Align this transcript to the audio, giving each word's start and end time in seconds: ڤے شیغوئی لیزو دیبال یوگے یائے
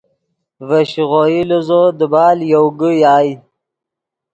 ڤے 0.67 0.79
شیغوئی 0.91 1.39
لیزو 1.49 1.81
دیبال 1.99 2.37
یوگے 2.53 2.91
یائے 3.01 3.31